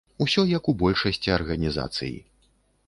Усё 0.23 0.45
як 0.57 0.69
у 0.73 0.75
большасці 0.81 1.33
арганізацый. 1.37 2.13